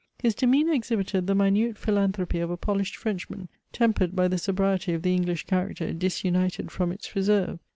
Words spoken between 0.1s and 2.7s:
His demeanour exhibited the minute philanthropy of a